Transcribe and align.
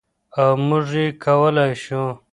او 0.39 0.47
موږ 0.67 0.87
يې 1.01 1.05
کولای 1.23 1.71
شو. 1.83 2.03